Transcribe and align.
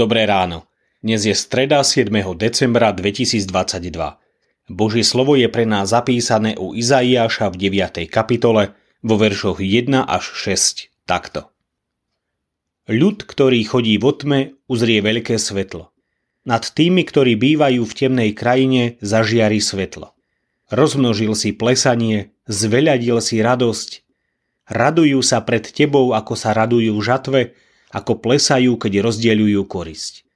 Dobré 0.00 0.24
ráno. 0.24 0.64
Dnes 1.04 1.28
je 1.28 1.36
streda 1.36 1.84
7. 1.84 2.08
decembra 2.32 2.88
2022. 2.88 3.52
Božie 4.72 5.04
slovo 5.04 5.36
je 5.36 5.44
pre 5.52 5.68
nás 5.68 5.92
zapísané 5.92 6.56
u 6.56 6.72
Izaiáša 6.72 7.52
v 7.52 7.68
9. 7.68 8.08
kapitole 8.08 8.72
vo 9.04 9.20
veršoch 9.20 9.60
1 9.60 9.92
až 10.00 10.24
6 10.24 11.04
takto. 11.04 11.52
Ľud, 12.88 13.28
ktorý 13.28 13.60
chodí 13.60 14.00
vo 14.00 14.16
tme, 14.16 14.56
uzrie 14.72 15.04
veľké 15.04 15.36
svetlo. 15.36 15.92
Nad 16.48 16.72
tými, 16.72 17.04
ktorí 17.04 17.36
bývajú 17.36 17.84
v 17.84 17.92
temnej 17.92 18.32
krajine, 18.32 18.96
zažiari 19.04 19.60
svetlo. 19.60 20.16
Rozmnožil 20.72 21.36
si 21.36 21.52
plesanie, 21.52 22.32
zveľadil 22.48 23.20
si 23.20 23.44
radosť. 23.44 24.00
Radujú 24.64 25.20
sa 25.20 25.44
pred 25.44 25.68
tebou, 25.68 26.16
ako 26.16 26.40
sa 26.40 26.56
radujú 26.56 26.96
v 26.96 27.04
žatve, 27.04 27.40
ako 27.90 28.22
plesajú, 28.22 28.78
keď 28.78 29.02
rozdeľujú 29.02 29.62
korisť. 29.66 30.26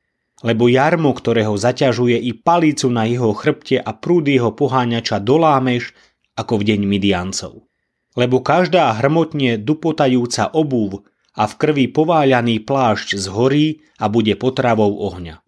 Lebo 0.44 0.68
jarmo, 0.68 1.14
ktorého 1.16 1.56
zaťažuje 1.56 2.20
i 2.20 2.36
palicu 2.36 2.90
na 2.92 3.08
jeho 3.08 3.32
chrbte 3.32 3.80
a 3.80 3.90
prúd 3.96 4.28
jeho 4.28 4.52
poháňača 4.52 5.22
dolámeš, 5.22 5.96
ako 6.34 6.60
v 6.60 6.74
deň 6.74 6.80
Midiancov. 6.84 7.70
Lebo 8.18 8.42
každá 8.42 8.92
hrmotne 8.98 9.58
dupotajúca 9.58 10.50
obúv 10.52 11.06
a 11.34 11.50
v 11.50 11.54
krvi 11.58 11.86
pováľaný 11.90 12.62
plášť 12.62 13.18
zhorí 13.18 13.82
a 13.98 14.06
bude 14.10 14.34
potravou 14.38 15.02
ohňa. 15.02 15.42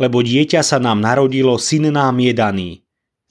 Lebo 0.00 0.24
dieťa 0.24 0.64
sa 0.64 0.80
nám 0.80 1.04
narodilo, 1.04 1.56
syn 1.60 1.92
nám 1.92 2.16
je 2.20 2.32
daný. 2.32 2.70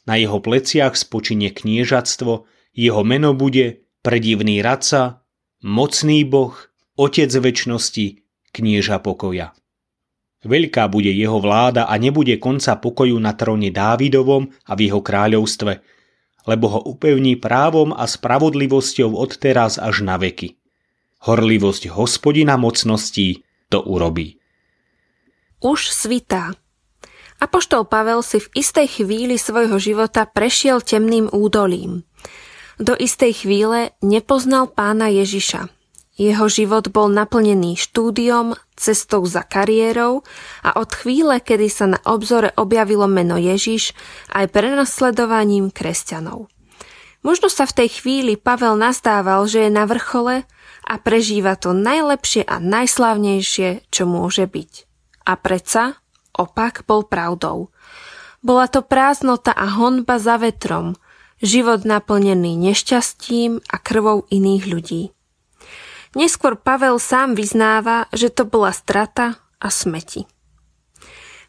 Na 0.05 0.17
jeho 0.17 0.41
pleciach 0.41 0.97
spočinie 0.97 1.53
kniežatstvo, 1.53 2.45
jeho 2.73 3.01
meno 3.05 3.37
bude 3.37 3.85
predivný 4.01 4.61
radca, 4.65 5.25
mocný 5.61 6.25
boh, 6.25 6.57
Otec 6.99 7.31
väčšnosti, 7.31 8.05
knieža 8.51 8.99
pokoja. 8.99 9.55
Veľká 10.41 10.89
bude 10.89 11.13
jeho 11.13 11.37
vláda 11.37 11.85
a 11.85 11.95
nebude 12.01 12.35
konca 12.41 12.73
pokoju 12.75 13.15
na 13.21 13.37
tróne 13.37 13.69
Dávidovom 13.69 14.49
a 14.65 14.71
v 14.73 14.89
jeho 14.89 14.99
kráľovstve, 14.99 15.73
lebo 16.49 16.65
ho 16.67 16.79
upevní 16.83 17.37
právom 17.37 17.93
a 17.93 18.09
spravodlivosťou 18.09 19.13
od 19.13 19.37
teraz 19.37 19.77
až 19.77 20.01
na 20.01 20.17
veky. 20.17 20.57
Horlivosť 21.21 21.93
hospodina 21.93 22.57
mocností 22.57 23.45
to 23.69 23.85
urobí. 23.85 24.41
Už 25.61 25.93
svitá. 25.93 26.57
Apoštol 27.37 27.85
Pavel 27.85 28.25
si 28.25 28.41
v 28.41 28.49
istej 28.57 29.01
chvíli 29.01 29.37
svojho 29.37 29.77
života 29.77 30.25
prešiel 30.25 30.81
temným 30.81 31.29
údolím. 31.29 32.01
Do 32.81 32.97
istej 32.97 33.45
chvíle 33.45 33.93
nepoznal 34.01 34.73
pána 34.73 35.13
Ježiša. 35.13 35.80
Jeho 36.21 36.45
život 36.45 36.93
bol 36.93 37.09
naplnený 37.09 37.81
štúdiom, 37.81 38.53
cestou 38.77 39.25
za 39.25 39.41
kariérou 39.41 40.21
a 40.61 40.77
od 40.77 40.93
chvíle, 40.93 41.41
kedy 41.41 41.65
sa 41.65 41.89
na 41.89 41.99
obzore 42.05 42.53
objavilo 42.61 43.09
meno 43.09 43.41
Ježiš, 43.41 43.97
aj 44.29 44.53
prenasledovaním 44.53 45.73
kresťanov. 45.73 46.45
Možno 47.25 47.49
sa 47.49 47.65
v 47.65 47.73
tej 47.73 47.89
chvíli 47.97 48.37
Pavel 48.37 48.77
nazdával, 48.77 49.49
že 49.49 49.65
je 49.65 49.71
na 49.73 49.89
vrchole 49.89 50.45
a 50.85 50.93
prežíva 51.01 51.57
to 51.57 51.73
najlepšie 51.73 52.45
a 52.45 52.61
najslavnejšie, 52.61 53.89
čo 53.89 54.05
môže 54.05 54.45
byť. 54.45 54.71
A 55.25 55.33
predsa 55.41 56.05
opak 56.37 56.85
bol 56.85 57.01
pravdou. 57.01 57.73
Bola 58.45 58.69
to 58.69 58.85
prázdnota 58.85 59.57
a 59.57 59.73
honba 59.73 60.21
za 60.21 60.37
vetrom, 60.37 60.93
život 61.41 61.81
naplnený 61.81 62.61
nešťastím 62.61 63.65
a 63.73 63.75
krvou 63.81 64.29
iných 64.29 64.65
ľudí. 64.69 65.03
Neskôr 66.11 66.59
Pavel 66.59 66.99
sám 66.99 67.39
vyznáva, 67.39 68.11
že 68.11 68.27
to 68.27 68.43
bola 68.43 68.75
strata 68.75 69.39
a 69.63 69.67
smeti. 69.71 70.27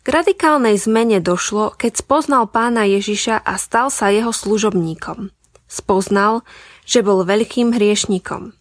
K 0.02 0.06
radikálnej 0.06 0.78
zmene 0.78 1.18
došlo, 1.18 1.74
keď 1.74 1.98
spoznal 1.98 2.46
pána 2.50 2.86
Ježiša 2.86 3.42
a 3.42 3.54
stal 3.58 3.90
sa 3.90 4.10
jeho 4.10 4.30
služobníkom. 4.30 5.34
Spoznal, 5.66 6.46
že 6.86 7.02
bol 7.02 7.26
veľkým 7.26 7.74
hriešnikom. 7.74 8.54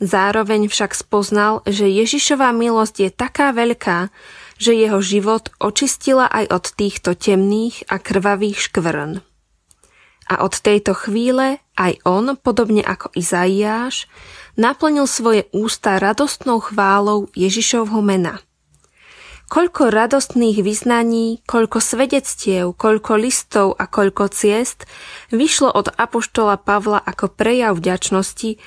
Zároveň 0.00 0.66
však 0.66 0.96
spoznal, 0.96 1.60
že 1.68 1.84
Ježišová 1.86 2.50
milosť 2.56 2.96
je 3.04 3.10
taká 3.12 3.52
veľká, 3.52 4.08
že 4.56 4.72
jeho 4.72 4.98
život 4.98 5.52
očistila 5.60 6.26
aj 6.26 6.48
od 6.48 6.64
týchto 6.74 7.12
temných 7.14 7.84
a 7.86 8.00
krvavých 8.00 8.70
škvrn. 8.70 9.29
A 10.30 10.46
od 10.46 10.54
tejto 10.54 10.94
chvíle 10.94 11.58
aj 11.74 11.98
on, 12.06 12.38
podobne 12.38 12.86
ako 12.86 13.10
Izaiáš, 13.18 14.06
naplnil 14.54 15.10
svoje 15.10 15.50
ústa 15.50 15.98
radostnou 15.98 16.62
chválou 16.62 17.26
Ježišovho 17.34 17.98
mena. 17.98 18.38
Koľko 19.50 19.90
radostných 19.90 20.62
vyznaní, 20.62 21.42
koľko 21.42 21.82
svedectiev, 21.82 22.78
koľko 22.78 23.18
listov 23.18 23.74
a 23.74 23.90
koľko 23.90 24.30
ciest 24.30 24.86
vyšlo 25.34 25.74
od 25.74 25.90
apoštola 25.90 26.54
Pavla 26.62 27.02
ako 27.02 27.34
prejav 27.34 27.82
vďačnosti, 27.82 28.62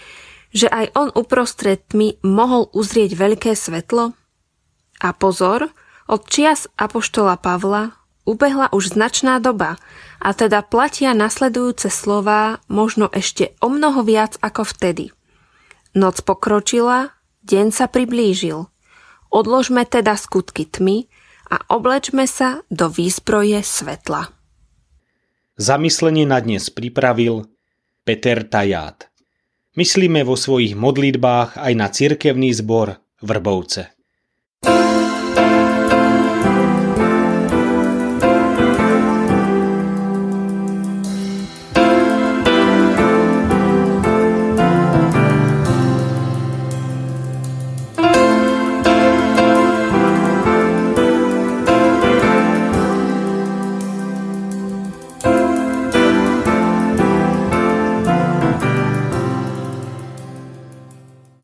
že 0.51 0.67
aj 0.67 0.91
on 0.99 1.09
uprostred 1.15 1.87
tmy 1.87 2.19
mohol 2.27 2.67
uzrieť 2.75 3.15
veľké 3.15 3.55
svetlo? 3.55 4.11
A 4.99 5.09
pozor, 5.15 5.71
od 6.11 6.27
čias 6.27 6.67
apoštola 6.75 7.39
Pavla 7.39 8.02
ubehla 8.23 8.71
už 8.71 8.95
značná 8.95 9.39
doba 9.39 9.79
a 10.19 10.31
teda 10.31 10.63
platia 10.63 11.11
nasledujúce 11.11 11.91
slová 11.91 12.63
možno 12.71 13.11
ešte 13.11 13.55
o 13.63 13.67
mnoho 13.67 14.03
viac 14.03 14.39
ako 14.39 14.63
vtedy– 14.67 15.09
Noc 15.93 16.25
pokročila, 16.25 17.13
deň 17.45 17.69
sa 17.69 17.85
priblížil. 17.85 18.65
Odložme 19.29 19.85
teda 19.85 20.17
skutky 20.17 20.65
tmy 20.65 21.05
a 21.53 21.61
oblečme 21.69 22.25
sa 22.25 22.65
do 22.73 22.89
výzbroje 22.89 23.61
svetla. 23.61 24.33
Zamyslenie 25.53 26.25
na 26.25 26.41
dnes 26.41 26.73
pripravil 26.73 27.45
Peter 28.01 28.41
Taját. 28.41 29.05
Myslíme 29.77 30.25
vo 30.25 30.33
svojich 30.33 30.73
modlitbách 30.73 31.61
aj 31.61 31.73
na 31.77 31.93
cirkevný 31.93 32.49
zbor 32.57 32.97
Vrbovce. 33.21 33.93